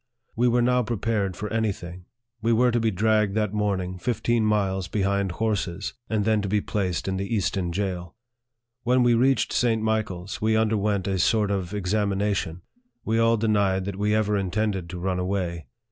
[0.35, 2.05] We were now prepared for any thing.
[2.41, 6.59] We were to be dragged that morning fifteen miles behind horses, and then to be
[6.59, 8.15] placed in the Easton jail.
[8.81, 9.79] When we reached St.
[9.79, 12.63] Michael's, we underwent a sort of examination.
[13.05, 15.67] We all denied that we ever intended to run away.